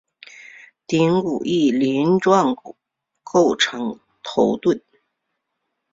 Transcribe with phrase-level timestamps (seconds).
[0.87, 2.75] 顶骨与鳞状骨
[3.23, 4.81] 构成头盾。